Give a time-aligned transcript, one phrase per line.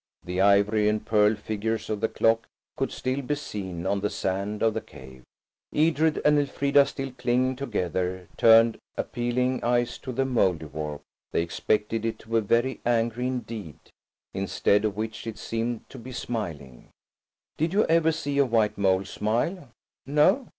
[0.23, 4.63] The ivory and pearl figures of the clock could still be seen on the sand
[4.63, 5.21] of the cave.
[5.71, 11.01] Edred and Elfrida, still clinging together, turned appealing eyes to the Mouldiwarp.
[11.31, 13.77] They expected it to be very angry indeed,
[14.33, 16.89] instead of which it seemed to be smiling.
[17.57, 19.69] (Did you ever see a white mole smile?
[20.07, 20.47] No?